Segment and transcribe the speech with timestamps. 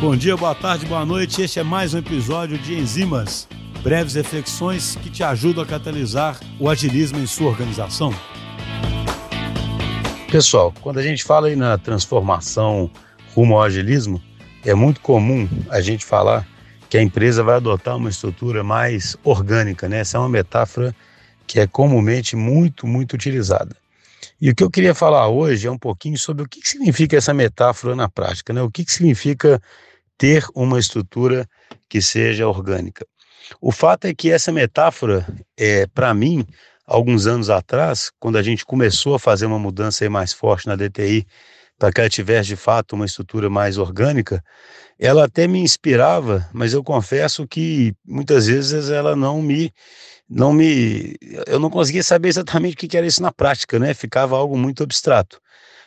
[0.00, 1.40] Bom dia, boa tarde, boa noite.
[1.40, 3.48] Este é mais um episódio de Enzimas,
[3.82, 8.12] breves reflexões que te ajudam a catalisar o agilismo em sua organização.
[10.30, 12.90] Pessoal, quando a gente fala aí na transformação
[13.34, 14.20] rumo ao agilismo,
[14.64, 16.46] é muito comum a gente falar
[16.90, 20.00] que a empresa vai adotar uma estrutura mais orgânica, né?
[20.00, 20.94] Essa é uma metáfora
[21.46, 23.76] que é comumente muito, muito utilizada.
[24.44, 27.32] E o que eu queria falar hoje é um pouquinho sobre o que significa essa
[27.32, 28.60] metáfora na prática, né?
[28.60, 29.58] O que significa
[30.18, 31.48] ter uma estrutura
[31.88, 33.06] que seja orgânica.
[33.58, 36.46] O fato é que essa metáfora, é, para mim,
[36.86, 41.26] alguns anos atrás, quando a gente começou a fazer uma mudança mais forte na DTI,
[41.78, 44.44] para que ela tivesse de fato uma estrutura mais orgânica,
[44.98, 49.72] ela até me inspirava, mas eu confesso que muitas vezes ela não me
[50.28, 53.94] não me eu não conseguia saber exatamente o que era isso na prática, né?
[53.94, 55.40] Ficava algo muito abstrato.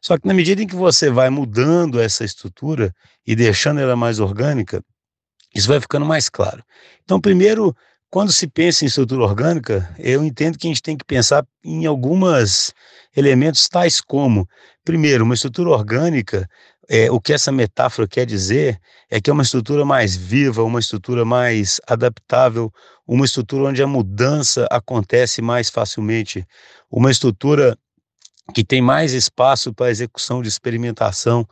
[0.00, 2.94] Só que na medida em que você vai mudando essa estrutura
[3.26, 4.82] e deixando ela mais orgânica,
[5.54, 6.62] isso vai ficando mais claro.
[7.04, 7.74] Então, primeiro,
[8.10, 11.86] quando se pensa em estrutura orgânica, eu entendo que a gente tem que pensar em
[11.86, 12.72] alguns
[13.16, 14.46] elementos tais como,
[14.84, 16.48] primeiro, uma estrutura orgânica
[16.88, 20.80] é, o que essa metáfora quer dizer é que é uma estrutura mais viva, uma
[20.80, 22.72] estrutura mais adaptável,
[23.06, 26.46] uma estrutura onde a mudança acontece mais facilmente,
[26.90, 27.76] uma estrutura
[28.54, 31.46] que tem mais espaço para execução de experimentação,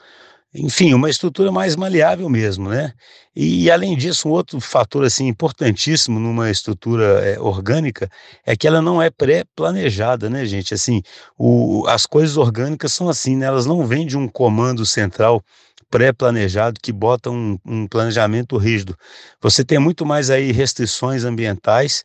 [0.54, 2.92] enfim, uma estrutura mais maleável mesmo, né?
[3.34, 8.10] E, além disso, um outro fator assim importantíssimo numa estrutura é, orgânica
[8.44, 10.74] é que ela não é pré-planejada, né, gente?
[10.74, 11.02] Assim,
[11.38, 13.46] o, as coisas orgânicas são assim, né?
[13.46, 15.42] Elas não vêm de um comando central
[15.90, 18.96] pré-planejado que bota um, um, planejamento rígido.
[19.40, 22.04] Você tem muito mais aí restrições ambientais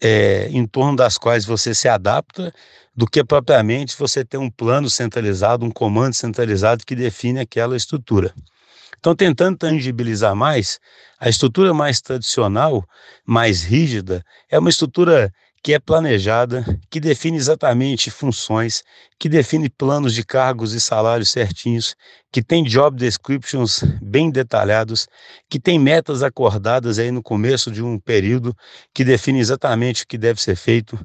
[0.00, 2.52] é, em torno das quais você se adapta
[2.96, 8.34] do que propriamente você ter um plano centralizado, um comando centralizado que define aquela estrutura.
[8.98, 10.78] Então, tentando tangibilizar mais,
[11.18, 12.84] a estrutura mais tradicional,
[13.24, 18.82] mais rígida, é uma estrutura que é planejada, que define exatamente funções,
[19.18, 21.94] que define planos de cargos e salários certinhos,
[22.32, 25.06] que tem job descriptions bem detalhados,
[25.50, 28.56] que tem metas acordadas aí no começo de um período,
[28.94, 30.98] que define exatamente o que deve ser feito,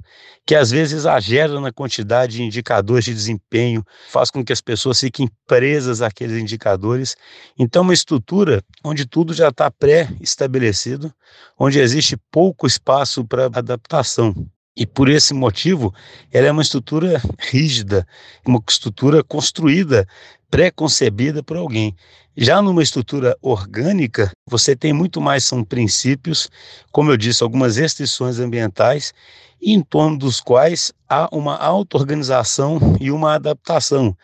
[0.45, 4.99] que às vezes exagera na quantidade de indicadores de desempenho, faz com que as pessoas
[4.99, 7.17] fiquem presas àqueles indicadores.
[7.59, 11.13] Então, uma estrutura onde tudo já está pré-estabelecido,
[11.59, 14.44] onde existe pouco espaço para adaptação.
[14.78, 15.94] E por esse motivo,
[16.31, 18.06] ela é uma estrutura rígida,
[18.46, 20.06] uma estrutura construída,
[20.52, 21.96] pré-concebida por alguém.
[22.36, 26.50] Já numa estrutura orgânica, você tem muito mais são princípios,
[26.91, 29.13] como eu disse, algumas restrições ambientais,
[29.62, 34.16] em torno dos quais há uma auto-organização e uma adaptação.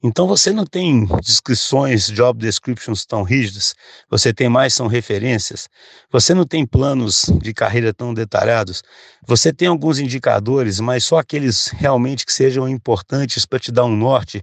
[0.00, 3.74] Então você não tem descrições, job descriptions tão rígidas,
[4.08, 5.68] você tem mais são referências,
[6.08, 8.84] você não tem planos de carreira tão detalhados,
[9.26, 13.96] você tem alguns indicadores, mas só aqueles realmente que sejam importantes para te dar um
[13.96, 14.40] norte,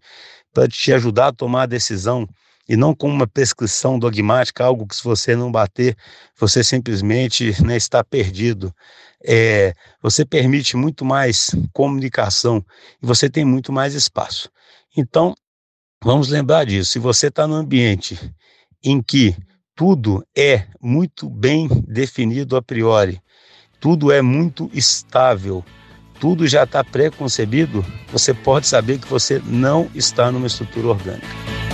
[0.53, 2.27] para te ajudar a tomar a decisão
[2.67, 5.95] e não com uma prescrição dogmática, algo que se você não bater,
[6.37, 8.73] você simplesmente né, está perdido.
[9.23, 12.63] É, você permite muito mais comunicação
[13.01, 14.49] e você tem muito mais espaço.
[14.97, 15.35] Então,
[16.05, 16.91] Vamos lembrar disso.
[16.91, 18.31] Se você está num ambiente
[18.83, 19.35] em que
[19.75, 23.19] tudo é muito bem definido a priori,
[23.79, 25.65] tudo é muito estável,
[26.19, 31.64] tudo já está pré-concebido, você pode saber que você não está numa estrutura orgânica.